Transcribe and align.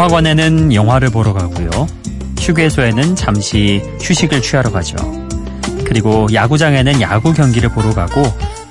영화관에는 0.00 0.72
영화를 0.72 1.10
보러 1.10 1.34
가고요. 1.34 1.68
휴게소에는 2.38 3.16
잠시 3.16 3.82
휴식을 4.00 4.40
취하러 4.40 4.72
가죠. 4.72 4.96
그리고 5.84 6.26
야구장에는 6.32 7.02
야구 7.02 7.34
경기를 7.34 7.68
보러 7.68 7.92
가고 7.92 8.22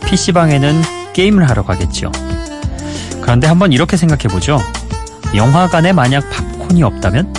PC방에는 0.07 0.81
게임을 1.13 1.47
하러 1.47 1.63
가겠죠. 1.63 2.11
그런데 3.21 3.45
한번 3.45 3.71
이렇게 3.71 3.95
생각해 3.95 4.23
보죠. 4.23 4.59
영화관에 5.35 5.93
만약 5.93 6.27
팝콘이 6.31 6.81
없다면, 6.81 7.31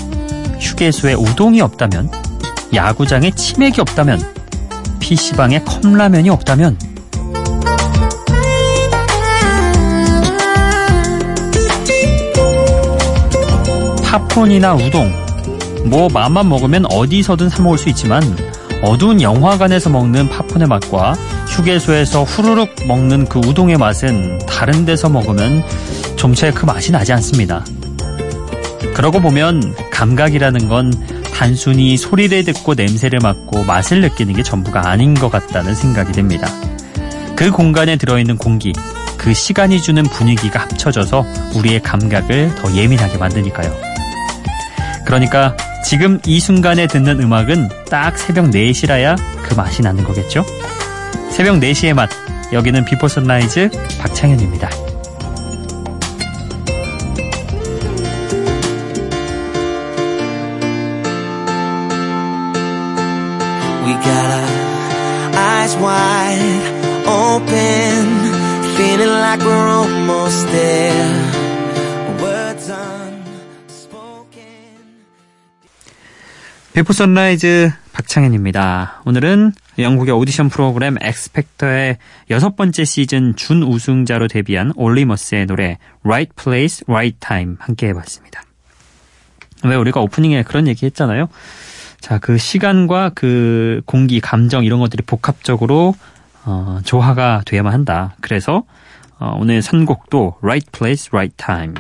휴게소에 0.61 1.15
우동이 1.15 1.61
없다면, 1.61 2.13
야구장에 2.73 3.33
치맥이 3.33 3.81
없다면, 3.81 4.23
PC방에 5.01 5.63
컵라면이 5.65 6.31
없다면, 6.31 6.79
팝콘이나 14.11 14.75
우동, 14.75 15.13
뭐 15.85 16.09
맘만 16.09 16.49
먹으면 16.49 16.85
어디서든 16.91 17.49
사 17.49 17.63
먹을 17.63 17.79
수 17.79 17.89
있지만 17.91 18.21
어두운 18.83 19.23
영화관에서 19.23 19.89
먹는 19.89 20.29
팝콘의 20.29 20.67
맛과 20.67 21.13
휴게소에서 21.47 22.25
후루룩 22.25 22.75
먹는 22.89 23.27
그 23.29 23.39
우동의 23.39 23.77
맛은 23.79 24.41
다른 24.49 24.85
데서 24.85 25.09
먹으면 25.09 25.63
좀채 26.17 26.51
그 26.51 26.67
맛이 26.67 26.91
나지 26.91 27.13
않습니다. 27.13 27.65
그러고 28.95 29.21
보면 29.21 29.77
감각이라는 29.93 30.67
건 30.69 30.93
단순히 31.33 31.97
소리를 31.97 32.43
듣고 32.43 32.75
냄새를 32.75 33.21
맡고 33.23 33.63
맛을 33.63 34.01
느끼는 34.01 34.35
게 34.35 34.43
전부가 34.43 34.89
아닌 34.89 35.15
것 35.15 35.31
같다는 35.31 35.73
생각이 35.73 36.11
듭니다. 36.11 36.49
그 37.37 37.53
공간에 37.53 37.95
들어있는 37.95 38.39
공기, 38.39 38.73
그 39.17 39.33
시간이 39.33 39.81
주는 39.81 40.03
분위기가 40.03 40.63
합쳐져서 40.63 41.25
우리의 41.55 41.81
감각을 41.81 42.57
더 42.57 42.75
예민하게 42.75 43.17
만드니까요. 43.17 43.90
그러니까 45.05 45.57
지금 45.85 46.21
이 46.27 46.41
순간에 46.41 46.87
듣는 46.87 47.21
음악은 47.21 47.69
딱 47.91 48.19
새벽 48.19 48.47
4시라야 48.47 49.17
그 49.43 49.55
맛이 49.55 49.83
나는 49.83 50.05
거겠죠? 50.05 50.45
새벽 51.31 51.57
4시의 51.57 51.95
맛. 51.95 52.09
여기는 52.53 52.85
Before 52.85 53.07
Sunrise 53.09 53.71
박창현입니다. 54.01 54.69
Before 76.81 76.95
Sunrise 76.95 77.73
박창현입니다. 77.93 79.03
오늘은 79.05 79.53
영국의 79.79 80.15
오디션 80.15 80.49
프로그램 80.49 80.97
엑스팩터의 80.99 81.99
여섯 82.31 82.57
번째 82.57 82.87
시즌 82.87 83.37
준 83.37 83.63
우승자로 83.63 84.29
데뷔한 84.29 84.73
올리 84.77 84.99
머스의 84.99 85.45
노래 85.45 85.77
Right 86.05 86.33
Place, 86.43 86.85
Right 86.89 87.19
Time 87.21 87.57
함께 87.59 87.89
해봤습니다. 87.89 88.45
왜 89.65 89.77
우리가 89.77 90.01
오프닝에 90.01 90.43
그런 90.43 90.67
얘기 90.69 90.87
했잖아요. 90.87 91.29
자, 92.01 92.17
그 92.17 92.39
시간과 92.39 93.11
그 93.15 93.83
공기, 93.85 94.19
감정 94.19 94.65
이런 94.65 94.81
것들이 94.81 95.03
복합적으로 95.03 95.95
어, 96.47 96.81
조화가 96.83 97.43
돼야만 97.45 97.75
한다. 97.75 98.17
그래서 98.23 98.65
어, 99.19 99.37
오늘 99.39 99.61
선곡도 99.61 100.39
Right 100.41 100.71
Place, 100.73 101.11
Right 101.13 101.37
Time 101.37 101.75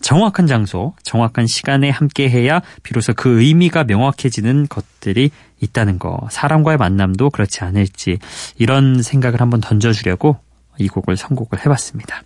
정확한 0.00 0.46
장소, 0.46 0.94
정확한 1.02 1.46
시간에 1.46 1.90
함께 1.90 2.28
해야 2.28 2.60
비로소 2.82 3.12
그 3.14 3.40
의미가 3.42 3.84
명확해지는 3.84 4.66
것들이 4.68 5.30
있다는 5.60 5.98
거. 5.98 6.26
사람과의 6.30 6.78
만남도 6.78 7.30
그렇지 7.30 7.62
않을지 7.64 8.18
이런 8.58 9.02
생각을 9.02 9.40
한번 9.40 9.60
던져주려고 9.60 10.38
이 10.78 10.88
곡을 10.88 11.16
선곡을 11.16 11.60
해봤습니다. 11.60 12.22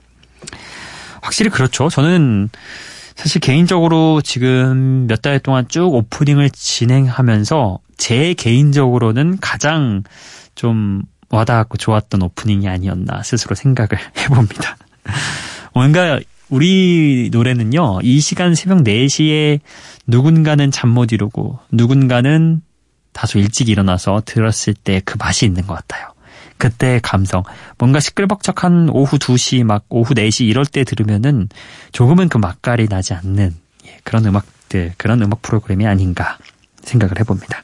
확실히 1.20 1.50
그렇죠. 1.50 1.88
저는 1.88 2.48
사실 3.14 3.40
개인적으로 3.40 4.20
지금 4.22 5.06
몇 5.06 5.22
달 5.22 5.38
동안 5.40 5.66
쭉 5.68 5.92
오프닝을 5.94 6.50
진행하면서 6.50 7.78
제 7.96 8.34
개인적으로는 8.34 9.38
가장 9.40 10.02
좀 10.54 11.02
와닿았고 11.30 11.78
좋았던 11.78 12.22
오프닝이 12.22 12.68
아니었나 12.68 13.22
스스로 13.22 13.54
생각을 13.54 13.90
해봅니다. 14.18 14.76
뭔가 15.74 16.20
우리 16.48 17.28
노래는요, 17.32 18.00
이 18.02 18.20
시간 18.20 18.54
새벽 18.54 18.84
4시에 18.84 19.60
누군가는 20.06 20.70
잠 20.70 20.90
못 20.90 21.12
이루고, 21.12 21.58
누군가는 21.72 22.62
다소 23.12 23.38
일찍 23.38 23.68
일어나서 23.68 24.22
들었을 24.24 24.74
때 24.74 25.00
그 25.04 25.16
맛이 25.18 25.44
있는 25.46 25.66
것 25.66 25.74
같아요. 25.74 26.08
그때의 26.58 27.00
감성. 27.00 27.42
뭔가 27.78 28.00
시끌벅적한 28.00 28.88
오후 28.90 29.18
2시, 29.18 29.64
막 29.64 29.84
오후 29.88 30.14
4시 30.14 30.46
이럴 30.46 30.64
때 30.64 30.84
들으면은 30.84 31.48
조금은 31.92 32.28
그 32.28 32.38
맛깔이 32.38 32.88
나지 32.88 33.12
않는 33.14 33.54
예, 33.86 33.98
그런 34.04 34.24
음악들, 34.24 34.94
그런 34.96 35.20
음악 35.22 35.42
프로그램이 35.42 35.86
아닌가 35.86 36.38
생각을 36.82 37.18
해봅니다. 37.20 37.62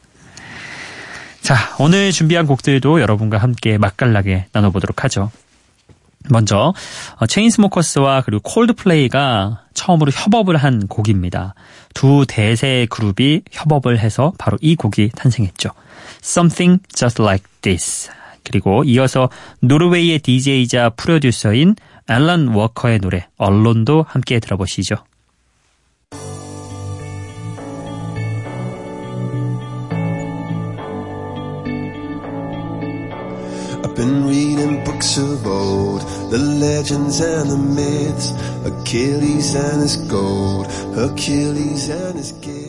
자, 1.40 1.56
오늘 1.78 2.12
준비한 2.12 2.46
곡들도 2.46 3.00
여러분과 3.00 3.38
함께 3.38 3.78
맛깔나게 3.78 4.46
나눠보도록 4.52 5.04
하죠. 5.04 5.30
먼저 6.28 6.72
어, 7.16 7.26
체인스모커스와 7.26 8.22
그리고 8.22 8.42
콜드플레이가 8.42 9.62
처음으로 9.74 10.12
협업을 10.12 10.56
한 10.56 10.86
곡입니다. 10.86 11.54
두 11.94 12.24
대세 12.26 12.86
그룹이 12.90 13.42
협업을 13.50 13.98
해서 13.98 14.32
바로 14.38 14.58
이 14.60 14.76
곡이 14.76 15.10
탄생했죠. 15.14 15.70
Something 16.22 16.82
Just 16.94 17.22
Like 17.22 17.44
This. 17.62 18.10
그리고 18.44 18.84
이어서 18.84 19.28
노르웨이의 19.60 20.18
DJ이자 20.20 20.90
프로듀서인 20.90 21.76
앨런 22.08 22.48
워커의 22.48 22.98
노래 22.98 23.28
언론도 23.36 24.04
함께 24.08 24.40
들어보시죠. 24.40 24.96
Of 35.02 35.44
old, 35.48 36.00
the 36.30 36.38
legends 36.38 37.18
and 37.18 37.50
the 37.50 37.58
myths, 37.58 38.30
Achilles 38.64 39.52
and 39.56 39.82
his 39.82 39.96
gold, 39.96 40.66
Achilles 40.96 41.88
and 41.88 42.16
his 42.16 42.30
gifts, 42.30 42.61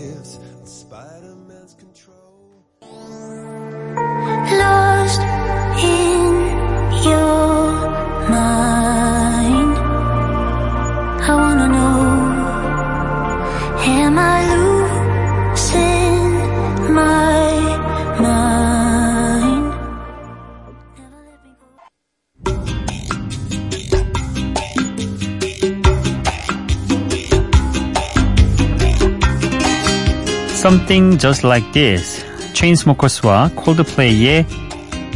Something 30.63 31.19
Just 31.19 31.45
Like 31.45 31.73
This, 31.73 32.25
체인스모커스와 32.53 33.49
콜드플레이의 33.53 34.45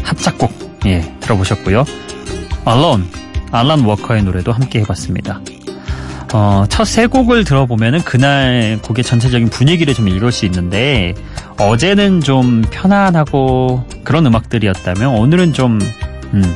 합작곡 0.04 0.82
예, 0.88 1.02
들어보셨고요. 1.22 1.86
Alone, 2.68 3.06
알란 3.54 3.86
워커의 3.86 4.24
노래도 4.24 4.52
함께 4.52 4.80
해봤습니다. 4.82 5.40
어, 6.34 6.66
첫 6.68 6.84
세 6.84 7.08
곡을 7.08 7.46
들어보면은 7.46 8.02
그날 8.02 8.78
곡의 8.82 9.06
전체적인 9.06 9.48
분위기를 9.50 9.94
좀 9.94 10.10
읽을 10.10 10.34
수 10.34 10.46
있는데 10.46 11.16
어제는 11.58 12.20
좀 12.20 12.62
편안하고 12.70 13.86
그런 14.04 14.26
음악들이었다면 14.26 15.16
오늘은 15.16 15.54
좀 15.54 15.80
음, 16.34 16.56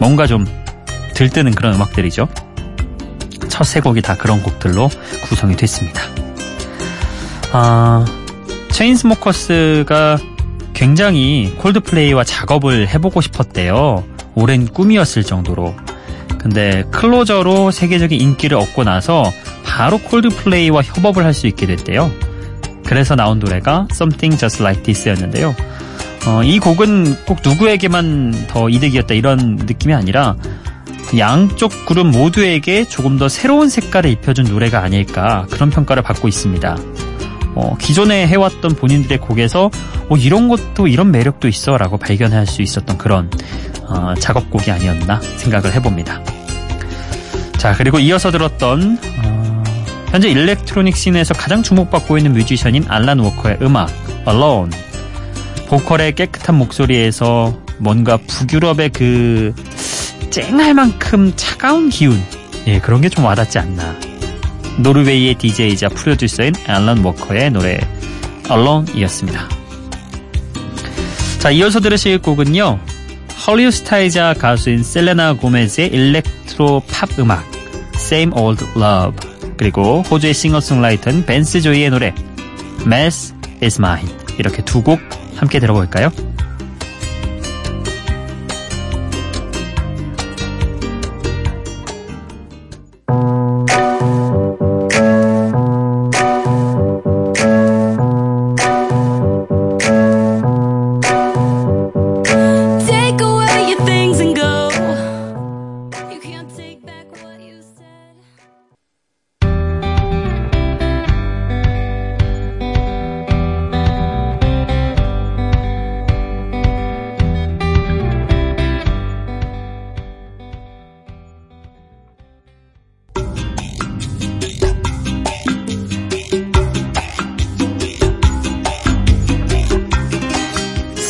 뭔가 0.00 0.26
좀 0.26 0.44
들뜨는 1.14 1.52
그런 1.54 1.74
음악들이죠. 1.74 2.26
첫 3.48 3.62
세 3.64 3.78
곡이 3.80 4.02
다 4.02 4.16
그런 4.16 4.42
곡들로 4.42 4.90
구성이 5.28 5.54
됐습니다. 5.56 6.02
아, 7.52 8.04
체인스모커스가 8.70 10.18
굉장히 10.72 11.54
콜드플레이와 11.58 12.24
작업을 12.24 12.88
해보고 12.88 13.20
싶었대요. 13.20 14.04
오랜 14.34 14.66
꿈이었을 14.66 15.22
정도로. 15.22 15.74
근데 16.38 16.84
클로저로 16.90 17.70
세계적인 17.70 18.20
인기를 18.20 18.56
얻고 18.56 18.84
나서 18.84 19.30
바로 19.64 19.98
콜드플레이와 19.98 20.82
협업을 20.82 21.24
할 21.24 21.34
수 21.34 21.46
있게 21.46 21.66
됐대요. 21.66 22.10
그래서 22.84 23.14
나온 23.14 23.38
노래가 23.38 23.86
Something 23.92 24.38
Just 24.38 24.62
Like 24.62 24.82
This였는데요. 24.82 25.54
어, 26.26 26.42
이 26.42 26.58
곡은 26.58 27.24
꼭 27.26 27.38
누구에게만 27.44 28.46
더 28.48 28.68
이득이었다 28.68 29.14
이런 29.14 29.56
느낌이 29.56 29.94
아니라 29.94 30.36
양쪽 31.18 31.70
그룹 31.86 32.06
모두에게 32.08 32.84
조금 32.84 33.18
더 33.18 33.28
새로운 33.28 33.68
색깔을 33.68 34.10
입혀준 34.10 34.46
노래가 34.46 34.82
아닐까 34.82 35.46
그런 35.50 35.70
평가를 35.70 36.02
받고 36.02 36.28
있습니다. 36.28 36.76
어, 37.54 37.76
기존에 37.78 38.26
해왔던 38.26 38.76
본인들의 38.76 39.18
곡에서 39.18 39.70
어, 40.08 40.16
이런 40.16 40.48
것도 40.48 40.86
이런 40.88 41.10
매력도 41.10 41.48
있어라고 41.48 41.98
발견할 41.98 42.46
수 42.46 42.62
있었던 42.62 42.96
그런 42.98 43.30
어, 43.88 44.14
작업곡이 44.18 44.70
아니었나 44.70 45.20
생각을 45.36 45.74
해봅니다. 45.74 46.22
자 47.58 47.74
그리고 47.76 47.98
이어서 47.98 48.30
들었던 48.30 48.98
어, 49.24 49.62
현재 50.10 50.28
electronic 50.30 50.96
scene에서 50.96 51.34
가장 51.34 51.62
주목받고 51.62 52.18
있는 52.18 52.32
뮤지션인 52.32 52.84
알란 52.88 53.18
워커의 53.18 53.58
음악 53.62 53.90
Alone. 54.26 54.70
보컬의 55.68 56.14
깨끗한 56.14 56.54
목소리에서 56.56 57.56
뭔가 57.78 58.18
북유럽의 58.18 58.90
그 58.90 59.54
쨍할 60.30 60.74
만큼 60.74 61.32
차가운 61.36 61.88
기운. 61.88 62.22
예 62.66 62.78
그런 62.78 63.00
게 63.00 63.08
좀 63.08 63.24
와닿지 63.24 63.58
않나 63.58 63.96
노르웨이의 64.78 65.34
DJ이자 65.36 65.88
프로듀서인 65.90 66.54
앨런 66.66 67.04
워커의 67.04 67.50
노래 67.50 67.78
Alone이었습니다. 68.50 69.48
자 71.38 71.50
이어서 71.50 71.80
들으실 71.80 72.18
곡은요 72.18 72.78
헐리우 73.46 73.70
스타이자 73.70 74.34
가수인 74.34 74.82
셀레나 74.84 75.34
고메즈의 75.34 75.88
일렉트로 75.88 76.82
팝 76.90 77.18
음악 77.18 77.44
Same 77.96 78.32
Old 78.36 78.64
Love 78.76 79.30
그리고 79.56 80.02
호주의 80.02 80.32
싱어송라이터인 80.34 81.26
벤스 81.26 81.60
조이의 81.62 81.90
노래 81.90 82.14
Mess 82.86 83.34
Is 83.62 83.80
Mine 83.80 84.08
이렇게 84.38 84.62
두 84.64 84.82
곡 84.82 85.00
함께 85.36 85.58
들어볼까요? 85.58 86.10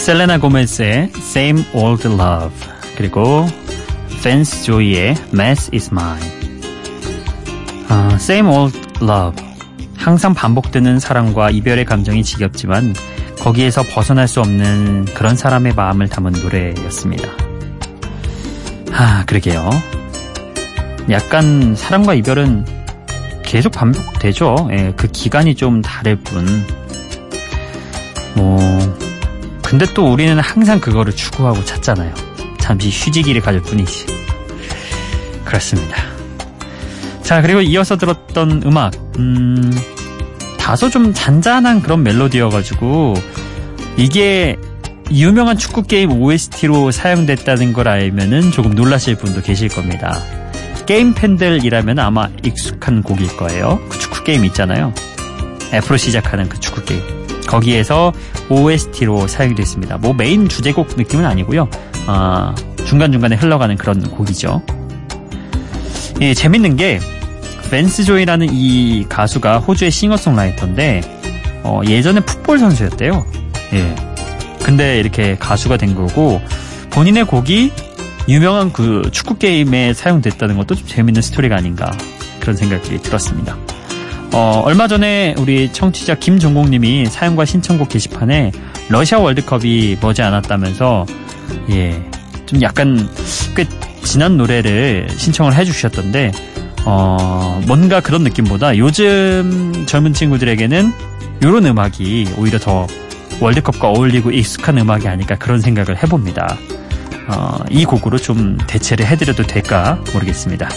셀레나 0.02 0.38
고메스의 0.38 1.12
Same 1.14 1.64
Old 1.74 2.08
Love 2.08 2.50
그리고 2.96 3.46
펜스 4.24 4.64
조이의 4.64 5.14
Mess 5.32 5.70
Is 5.72 5.90
Mine 5.92 6.28
아, 7.88 8.10
Same 8.14 8.50
Old 8.52 8.76
Love 9.00 9.46
항상 9.96 10.34
반복되는 10.34 10.98
사랑과 10.98 11.50
이별의 11.50 11.84
감정이 11.84 12.24
지겹지만 12.24 12.94
거기에서 13.38 13.84
벗어날 13.84 14.26
수 14.26 14.40
없는 14.40 15.04
그런 15.14 15.36
사람의 15.36 15.74
마음을 15.74 16.08
담은 16.08 16.32
노래였습니다. 16.32 17.28
아, 18.90 19.24
그러게요. 19.26 19.70
약간 21.10 21.76
사랑과 21.76 22.14
이별은 22.14 22.66
계속 23.44 23.70
반복되죠. 23.70 24.68
예, 24.72 24.92
그 24.96 25.06
기간이 25.06 25.54
좀 25.54 25.80
다를 25.80 26.16
뿐. 26.16 26.44
뭐, 28.34 28.58
근데 29.72 29.86
또 29.94 30.12
우리는 30.12 30.38
항상 30.38 30.80
그거를 30.80 31.16
추구하고 31.16 31.64
찾잖아요. 31.64 32.12
잠시 32.58 32.90
휴지기를 32.90 33.40
가질 33.40 33.62
뿐이지. 33.62 34.04
그렇습니다. 35.46 35.96
자, 37.22 37.40
그리고 37.40 37.62
이어서 37.62 37.96
들었던 37.96 38.64
음악, 38.66 38.92
음, 39.18 39.72
다소 40.58 40.90
좀 40.90 41.14
잔잔한 41.14 41.80
그런 41.80 42.02
멜로디여가지고, 42.02 43.14
이게 43.96 44.58
유명한 45.10 45.56
축구게임 45.56 46.20
OST로 46.20 46.90
사용됐다는 46.90 47.72
걸 47.72 47.88
알면은 47.88 48.50
조금 48.50 48.74
놀라실 48.74 49.16
분도 49.16 49.40
계실 49.40 49.70
겁니다. 49.70 50.20
게임 50.84 51.14
팬들이라면 51.14 51.98
아마 51.98 52.28
익숙한 52.44 53.02
곡일 53.02 53.38
거예요. 53.38 53.80
그 53.88 53.98
축구게임 53.98 54.44
있잖아요. 54.44 54.92
F로 55.72 55.96
시작하는 55.96 56.50
그 56.50 56.60
축구게임. 56.60 57.21
거기에서 57.52 58.12
OST로 58.48 59.26
사용이 59.26 59.54
됐습니다. 59.54 59.98
뭐 59.98 60.14
메인 60.14 60.48
주제곡 60.48 60.96
느낌은 60.96 61.26
아니고요. 61.26 61.68
아, 62.06 62.54
중간중간에 62.86 63.36
흘러가는 63.36 63.76
그런 63.76 64.00
곡이죠. 64.10 64.62
예, 66.22 66.32
재밌는 66.32 66.76
게 66.76 66.98
밴스 67.70 68.04
조이라는 68.04 68.48
이 68.50 69.06
가수가 69.08 69.58
호주의 69.58 69.90
싱어송라이터인데 69.90 71.02
어, 71.62 71.82
예전에 71.86 72.20
풋볼 72.20 72.58
선수였대요. 72.58 73.24
예. 73.74 73.94
근데 74.64 74.98
이렇게 74.98 75.36
가수가 75.38 75.76
된 75.76 75.94
거고 75.94 76.40
본인의 76.90 77.24
곡이 77.26 77.72
유명한 78.28 78.72
그 78.72 79.10
축구 79.12 79.36
게임에 79.36 79.92
사용됐다는 79.94 80.56
것도 80.56 80.74
좀 80.74 80.86
재밌는 80.86 81.20
스토리가 81.20 81.56
아닌가 81.56 81.90
그런 82.40 82.56
생각이 82.56 82.98
들었습니다. 83.02 83.56
어, 84.32 84.62
얼마 84.64 84.88
전에 84.88 85.34
우리 85.38 85.70
청취자 85.70 86.14
김종국님이 86.14 87.06
사연과 87.06 87.44
신청곡 87.44 87.90
게시판에 87.90 88.50
러시아 88.88 89.18
월드컵이 89.18 89.98
머지 90.00 90.22
않았다면서 90.22 91.04
예, 91.70 92.02
좀 92.46 92.62
약간 92.62 93.08
꽤 93.54 93.66
지난 94.02 94.38
노래를 94.38 95.08
신청을 95.10 95.54
해주셨던데 95.54 96.32
어, 96.86 97.60
뭔가 97.66 98.00
그런 98.00 98.22
느낌보다 98.22 98.78
요즘 98.78 99.84
젊은 99.86 100.14
친구들에게는 100.14 100.92
이런 101.42 101.66
음악이 101.66 102.30
오히려 102.38 102.58
더 102.58 102.86
월드컵과 103.40 103.90
어울리고 103.90 104.30
익숙한 104.30 104.78
음악이 104.78 105.08
아닐까 105.08 105.36
그런 105.36 105.60
생각을 105.60 106.02
해봅니다. 106.02 106.56
어, 107.28 107.58
이 107.70 107.84
곡으로 107.84 108.16
좀 108.16 108.56
대체를 108.66 109.06
해드려도 109.06 109.42
될까 109.42 109.98
모르겠습니다. 110.14 110.68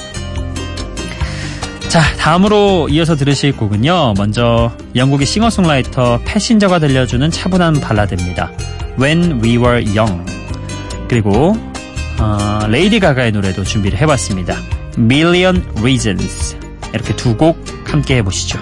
자, 1.95 2.01
다음으로 2.17 2.89
이어서 2.89 3.15
들으실 3.15 3.55
곡은요. 3.55 4.15
먼저 4.17 4.75
영국의 4.97 5.25
싱어송라이터 5.25 6.19
패신저가 6.25 6.79
들려주는 6.79 7.31
차분한 7.31 7.79
발라드입니다. 7.79 8.51
When 8.99 9.41
We 9.41 9.55
Were 9.55 9.97
Young. 9.97 10.29
그리고 11.07 11.55
어, 12.19 12.59
레이디 12.67 12.99
가가의 12.99 13.31
노래도 13.31 13.63
준비를 13.63 13.97
해봤습니다. 13.97 14.57
Million 14.97 15.65
Reasons. 15.77 16.57
이렇게 16.93 17.15
두 17.15 17.37
곡 17.37 17.63
함께 17.85 18.17
해보시죠. 18.17 18.59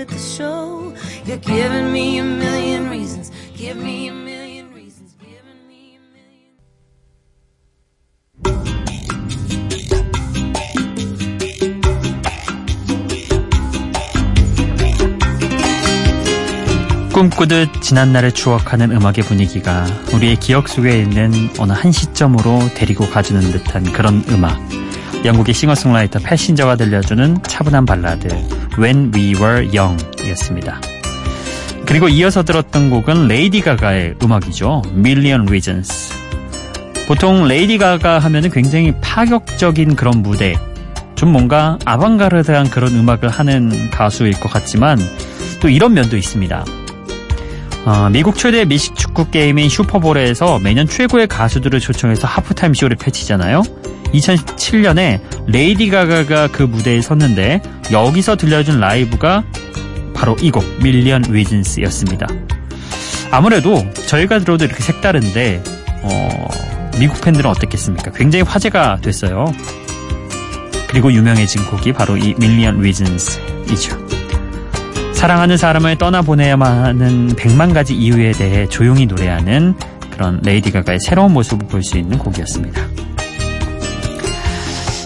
Quit 0.00 0.08
the 0.08 0.18
show. 0.18 0.94
You're 1.26 1.38
giving 1.38 1.92
me 1.92 2.18
a 2.18 2.24
million 2.24 2.88
reasons. 2.90 3.30
Give 3.56 3.76
me 3.76 4.08
a 4.08 4.12
million 4.12 4.72
reasons. 4.72 5.14
Giving 5.18 5.66
me 5.68 5.96
a 5.96 6.00
million. 6.00 6.56
꿈꾸듯 17.12 17.82
지난날을 17.82 18.32
추억하는 18.32 18.92
음악의 18.92 19.24
분위기가 19.24 19.84
우리의 20.14 20.36
기억 20.36 20.68
속에 20.68 21.02
있는 21.02 21.50
어느 21.58 21.72
한 21.72 21.92
시점으로 21.92 22.60
데리고 22.74 23.08
가주는 23.10 23.40
듯한 23.52 23.92
그런 23.92 24.24
음악. 24.30 24.58
영국의 25.24 25.52
싱어송라이터 25.52 26.20
패신저가 26.20 26.76
들려주는 26.76 27.42
차분한 27.42 27.84
발라드 27.84 28.59
When 28.78 29.12
We 29.14 29.34
Were 29.36 29.68
Young 29.76 30.02
이었습니다. 30.24 30.80
그리고 31.86 32.08
이어서 32.08 32.44
들었던 32.44 32.90
곡은 32.90 33.26
레이디 33.26 33.60
가가의 33.60 34.14
음악이죠. 34.22 34.82
Million 34.94 35.42
Reasons. 35.42 36.14
보통 37.08 37.48
레이디 37.48 37.78
가가 37.78 38.20
하면은 38.20 38.50
굉장히 38.50 38.94
파격적인 39.00 39.96
그런 39.96 40.22
무대, 40.22 40.54
좀 41.16 41.32
뭔가 41.32 41.78
아방가르드한 41.84 42.70
그런 42.70 42.94
음악을 42.94 43.28
하는 43.28 43.90
가수일 43.90 44.38
것 44.38 44.50
같지만 44.50 44.98
또 45.60 45.68
이런 45.68 45.92
면도 45.92 46.16
있습니다. 46.16 46.64
어, 47.84 48.08
미국 48.10 48.36
최대 48.36 48.64
미식 48.64 48.94
축구 48.94 49.30
게임인 49.30 49.68
슈퍼볼에서 49.68 50.58
매년 50.58 50.86
최고의 50.86 51.26
가수들을 51.28 51.80
초청해서 51.80 52.26
하프타임 52.28 52.74
쇼를 52.74 52.96
펼치잖아요. 52.96 53.62
2007년에 54.12 55.20
레이디 55.46 55.88
가가가 55.88 56.48
그 56.48 56.62
무대에 56.64 57.00
섰는데 57.00 57.62
여기서 57.92 58.36
들려준 58.36 58.80
라이브가 58.80 59.44
바로 60.14 60.36
이 60.42 60.50
곡 60.50 60.64
Million 60.82 61.24
Reasons였습니다. 61.30 62.26
아무래도 63.30 63.82
저희가 64.06 64.40
들어도 64.40 64.64
이렇게 64.66 64.82
색다른데 64.82 65.62
어, 66.02 66.48
미국 66.98 67.20
팬들은 67.22 67.48
어떻겠습니까? 67.48 68.10
굉장히 68.12 68.42
화제가 68.42 68.98
됐어요. 69.00 69.46
그리고 70.88 71.10
유명해진 71.12 71.64
곡이 71.66 71.92
바로 71.92 72.16
이 72.16 72.34
Million 72.36 72.82
Reasons이죠. 72.82 74.09
사랑하는 75.20 75.58
사람을 75.58 75.98
떠나보내야만 75.98 76.82
하는 76.82 77.34
백만 77.36 77.74
가지 77.74 77.94
이유에 77.94 78.32
대해 78.32 78.66
조용히 78.66 79.04
노래하는 79.04 79.74
그런 80.10 80.40
레이디 80.42 80.72
가가의 80.72 80.98
새로운 80.98 81.34
모습을 81.34 81.68
볼 81.68 81.82
수 81.82 81.98
있는 81.98 82.16
곡이었습니다. 82.16 82.80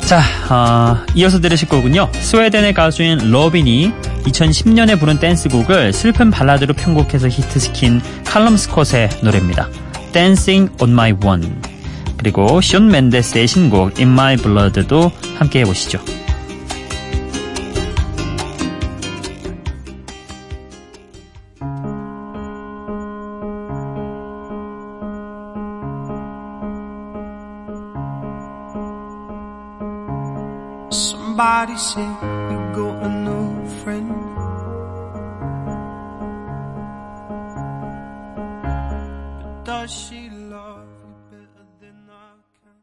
자, 0.07 0.23
어, 0.49 1.05
이어서 1.17 1.41
들으실 1.41 1.69
곡은요. 1.69 2.09
스웨덴의 2.13 2.75
가수인 2.75 3.33
로빈이 3.33 3.93
2010년에 4.25 5.01
부른 5.01 5.19
댄스곡을 5.19 5.93
슬픈 5.93 6.31
발라드로 6.31 6.75
편곡해서 6.75 7.27
히트시킨 7.29 8.01
칼럼 8.25 8.57
스콧의 8.57 9.09
노래입니다. 9.25 9.69
Dancing 10.13 10.73
on 10.81 10.93
My 10.93 11.11
Own. 11.25 11.51
그리고 12.19 12.61
숀 12.61 12.85
멘데스의 12.85 13.49
신곡 13.49 13.99
In 13.99 14.13
My 14.13 14.37
Blood도 14.37 15.11
함께 15.39 15.63
해보시죠. 15.63 15.99
Somebody 31.65 31.81
said 31.81 32.17
you 32.51 32.59
got 32.77 33.03
a 33.03 33.09
new 33.09 33.67
friend. 33.81 34.11
But 39.41 39.65
does 39.65 39.91
she 39.91 40.29
love 40.29 40.85
you 41.01 41.15
better 41.31 41.67
than 41.81 42.11
I 42.11 42.37
can? 42.61 42.81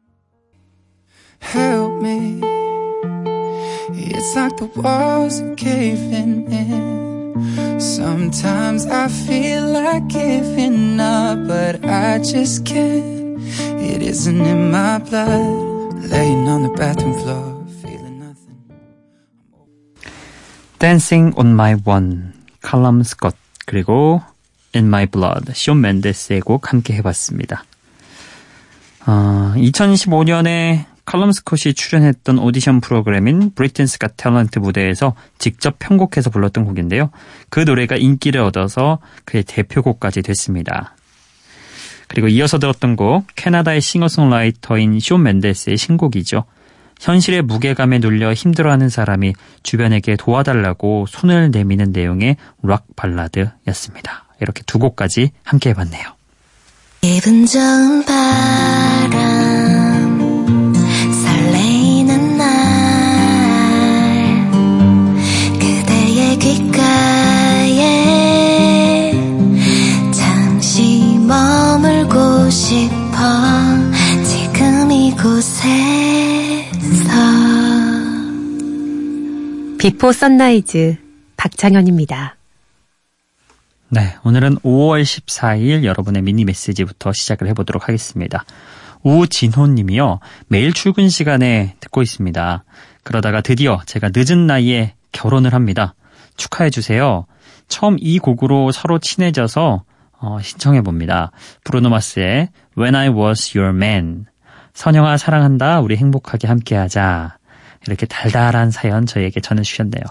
Help 1.38 1.92
me. 2.02 2.40
It's 3.94 4.34
like 4.34 4.56
the 4.56 4.66
walls 4.80 5.40
are 5.40 5.54
caving 5.54 6.50
in. 6.50 7.80
Sometimes 7.80 8.86
I 8.86 9.06
feel 9.06 9.64
like 9.64 10.08
giving 10.08 10.98
up, 10.98 11.46
but 11.46 11.84
I 11.84 12.18
just 12.18 12.66
can't. 12.66 13.38
It 13.80 14.02
isn't 14.02 14.40
in 14.40 14.72
my 14.72 14.98
blood. 14.98 16.02
Laying 16.10 16.48
on 16.48 16.64
the 16.64 16.70
bathroom 16.70 17.14
floor. 17.14 17.51
Dancing 20.82 21.32
on 21.38 21.52
My 21.52 21.76
Own, 21.84 22.32
칼럼 22.60 23.04
스콧, 23.04 23.36
그리고 23.66 24.20
In 24.74 24.86
My 24.86 25.06
Blood, 25.06 25.52
숀 25.54 25.74
멘데스의 25.74 26.40
곡 26.40 26.72
함께 26.72 26.94
해봤습니다. 26.94 27.62
어, 29.06 29.54
2015년에 29.54 30.86
칼럼 31.04 31.30
스콧이 31.30 31.74
출연했던 31.74 32.40
오디션 32.40 32.80
프로그램인 32.80 33.52
Britain's 33.54 33.98
Got 33.98 34.08
Talent 34.08 34.58
무대에서 34.58 35.14
직접 35.38 35.76
편곡해서 35.78 36.30
불렀던 36.30 36.64
곡인데요. 36.64 37.12
그 37.48 37.60
노래가 37.60 37.94
인기를 37.94 38.40
얻어서 38.40 38.98
그의 39.24 39.44
대표곡까지 39.44 40.22
됐습니다. 40.22 40.96
그리고 42.08 42.26
이어서 42.26 42.58
들었던 42.58 42.96
곡, 42.96 43.28
캐나다의 43.36 43.80
싱어송라이터인 43.80 44.98
숀 44.98 45.16
멘데스의 45.16 45.76
신곡이죠. 45.76 46.42
현실의 47.02 47.42
무게감에 47.42 47.98
눌려 47.98 48.32
힘들어하는 48.32 48.88
사람이 48.88 49.34
주변에게 49.64 50.16
도와달라고 50.16 51.06
손을 51.08 51.50
내미는 51.50 51.90
내용의 51.90 52.36
락 52.62 52.86
발라드였습니다. 52.94 54.24
이렇게 54.40 54.62
두 54.66 54.78
곡까지 54.78 55.32
함께 55.42 55.70
해봤네요. 55.70 56.04
Before 79.82 80.12
Sunrise 80.12 80.96
박창현입니다. 81.36 82.36
네, 83.88 84.14
오늘은 84.22 84.58
5월 84.58 85.02
14일 85.02 85.82
여러분의 85.82 86.22
미니 86.22 86.44
메시지부터 86.44 87.12
시작을 87.12 87.48
해보도록 87.48 87.88
하겠습니다. 87.88 88.44
우진호 89.02 89.66
님이요. 89.66 90.20
매일 90.46 90.72
출근 90.72 91.08
시간에 91.08 91.74
듣고 91.80 92.00
있습니다. 92.00 92.62
그러다가 93.02 93.40
드디어 93.40 93.80
제가 93.84 94.10
늦은 94.14 94.46
나이에 94.46 94.94
결혼을 95.10 95.52
합니다. 95.52 95.96
축하해 96.36 96.70
주세요. 96.70 97.26
처음 97.66 97.96
이 97.98 98.20
곡으로 98.20 98.70
서로 98.70 99.00
친해져서 99.00 99.82
어, 100.20 100.38
신청해 100.40 100.82
봅니다. 100.82 101.32
브루노 101.64 102.07
마스의 102.07 102.50
When 102.78 102.94
I 102.94 103.08
Was 103.08 103.58
Your 103.58 103.76
Man. 103.76 104.26
선영아 104.74 105.16
사랑한다. 105.16 105.80
우리 105.80 105.96
행복하게 105.96 106.46
함께하자. 106.46 107.41
이렇게 107.86 108.06
달달한 108.06 108.70
사연 108.70 109.06
저희에게 109.06 109.40
전해주셨네요. 109.40 110.02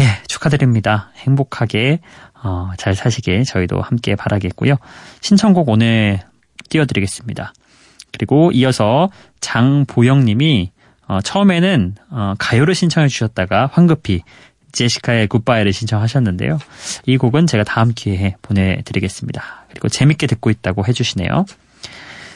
예, 0.00 0.22
축하드립니다. 0.26 1.10
행복하게 1.16 2.00
어, 2.42 2.72
잘 2.76 2.94
사시길 2.94 3.44
저희도 3.44 3.80
함께 3.80 4.16
바라겠고요. 4.16 4.76
신청곡 5.20 5.68
오늘 5.68 6.20
띄워드리겠습니다. 6.68 7.52
그리고 8.12 8.50
이어서 8.52 9.10
장보영님이 9.40 10.72
어, 11.06 11.20
처음에는 11.20 11.94
어, 12.10 12.34
가요를 12.38 12.74
신청해 12.74 13.08
주셨다가 13.08 13.68
황급히 13.72 14.22
제시카의 14.72 15.28
굿바이를 15.28 15.72
신청하셨는데요. 15.72 16.58
이 17.06 17.16
곡은 17.16 17.46
제가 17.46 17.64
다음 17.64 17.92
기회에 17.94 18.34
보내드리겠습니다. 18.42 19.66
그리고 19.70 19.88
재밌게 19.88 20.26
듣고 20.26 20.50
있다고 20.50 20.84
해주시네요. 20.86 21.44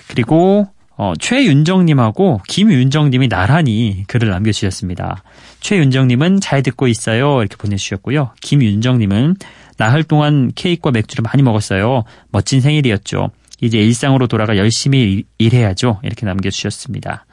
그리고 0.08 0.68
어, 1.00 1.12
최윤정님하고 1.16 2.40
김윤정님이 2.48 3.28
나란히 3.28 4.02
글을 4.08 4.30
남겨주셨습니다. 4.30 5.22
최윤정님은 5.60 6.40
잘 6.40 6.64
듣고 6.64 6.88
있어요. 6.88 7.38
이렇게 7.38 7.56
보내주셨고요. 7.56 8.32
김윤정님은 8.40 9.36
나흘 9.76 10.02
동안 10.02 10.50
케이크와 10.56 10.90
맥주를 10.90 11.22
많이 11.22 11.44
먹었어요. 11.44 12.02
멋진 12.32 12.60
생일이었죠. 12.60 13.30
이제 13.60 13.78
일상으로 13.78 14.26
돌아가 14.26 14.56
열심히 14.56 15.22
일 15.38 15.54
해야죠. 15.54 16.00
이렇게 16.02 16.26
남겨주셨습니다. 16.26 17.26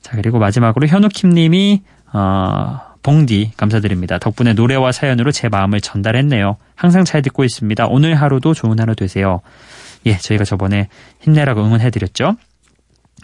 자, 0.00 0.16
그리고 0.16 0.38
마지막으로 0.38 0.86
현우킴님이, 0.86 1.82
어, 2.14 2.80
봉디 3.02 3.52
감사드립니다. 3.58 4.18
덕분에 4.18 4.54
노래와 4.54 4.90
사연으로 4.90 5.32
제 5.32 5.50
마음을 5.50 5.82
전달했네요. 5.82 6.56
항상 6.74 7.04
잘 7.04 7.20
듣고 7.20 7.44
있습니다. 7.44 7.86
오늘 7.88 8.14
하루도 8.14 8.54
좋은 8.54 8.80
하루 8.80 8.94
되세요. 8.94 9.42
예, 10.06 10.16
저희가 10.16 10.44
저번에 10.44 10.88
힘내라고 11.20 11.62
응원해드렸죠. 11.62 12.36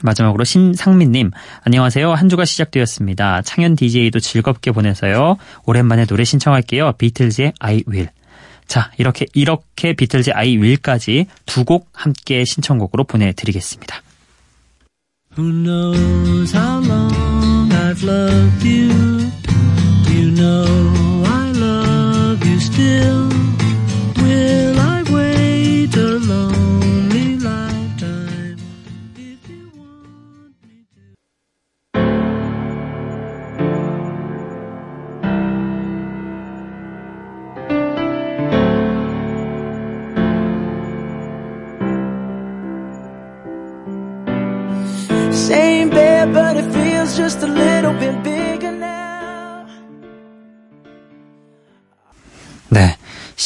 마지막으로 0.03 0.45
신상민님, 0.45 1.31
안녕하세요. 1.65 2.13
한 2.13 2.29
주가 2.29 2.45
시작되었습니다. 2.45 3.43
창현 3.43 3.77
DJ도 3.77 4.21
즐겁게 4.21 4.71
보내서요. 4.73 5.37
오랜만에 5.67 6.07
노래 6.07 6.25
신청할게요. 6.25 6.93
비틀즈의 6.99 7.53
I 7.59 7.85
Will. 7.89 8.09
자, 8.67 8.91
이렇게, 8.99 9.27
이렇게 9.35 9.95
비틀즈 9.95 10.31
I 10.35 10.57
Will까지 10.59 11.27
두 11.47 11.65
곡 11.65 11.89
함께 11.93 12.45
신청곡으로 12.45 13.05
보내드리겠습니다. 13.05 14.03
Who 15.39 15.53
knows 15.53 16.57
how 16.57 16.81
long 16.85 17.71
I've 17.73 18.03
loved 18.03 18.67
you? 18.67 19.31
You 20.09 20.31
know 20.33 21.25
I 21.27 21.51
love 21.51 22.45
you 22.49 22.57
still. 22.59 23.30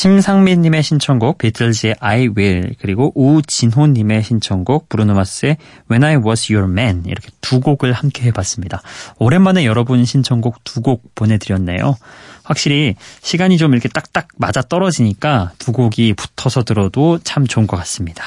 심상민님의 0.05 0.83
신청곡 0.83 1.39
비틀즈의 1.39 1.95
I 1.99 2.29
Will 2.37 2.75
그리고 2.79 3.11
우진호님의 3.15 4.23
신청곡 4.23 4.91
브루노마스의 4.91 5.57
When 5.91 6.05
I 6.05 6.17
Was 6.17 6.53
Your 6.53 6.71
Man 6.71 7.05
이렇게 7.07 7.29
두 7.41 7.59
곡을 7.61 7.95
함께 7.95 8.25
해봤습니다. 8.25 8.83
오랜만에 9.19 9.65
여러분 9.65 10.05
신청곡 10.05 10.63
두 10.63 10.83
곡 10.83 11.15
보내드렸네요. 11.15 11.97
확실히 12.43 12.97
시간이 13.23 13.57
좀 13.57 13.73
이렇게 13.73 13.89
딱딱 13.89 14.29
맞아 14.37 14.61
떨어지니까 14.61 15.53
두 15.57 15.73
곡이 15.73 16.13
붙어서 16.13 16.65
들어도 16.65 17.19
참 17.25 17.47
좋은 17.47 17.67
것 17.67 17.79
같습니다. 17.79 18.25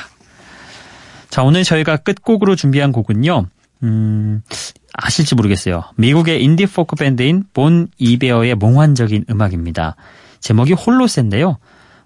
자, 1.29 1.43
오늘 1.43 1.63
저희가 1.63 1.97
끝곡으로 1.97 2.55
준비한 2.55 2.91
곡은요. 2.91 3.45
음, 3.83 4.41
아실지 4.93 5.35
모르겠어요. 5.35 5.83
미국의 5.97 6.43
인디 6.43 6.65
포크 6.65 6.95
밴드인 6.95 7.43
본 7.53 7.89
이베어의 7.99 8.55
몽환적인 8.55 9.25
음악입니다. 9.29 9.95
제목이 10.47 10.71
Holocene인데요. 10.71 11.57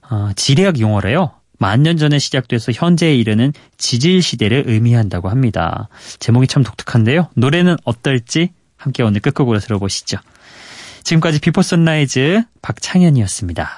어, 0.10 0.32
지리학 0.36 0.80
용어래요. 0.80 1.30
만년 1.60 1.98
전에 1.98 2.18
시작돼서 2.18 2.72
현재에 2.72 3.14
이르는 3.16 3.54
지질 3.78 4.24
시대를 4.24 4.64
의미한다고 4.66 5.30
합니다. 5.30 5.90
제목이 6.18 6.48
참 6.48 6.64
독특한데요. 6.64 7.30
노래는 7.36 7.78
어떨지 7.86 8.50
함께 8.78 9.04
오늘 9.04 9.22
끝곡으로 9.22 9.60
들어보시죠. 9.60 10.18
지금까지 11.04 11.40
Before 11.40 11.62
Sunrise 11.62 12.42
박창현이었습니다. 12.64 13.70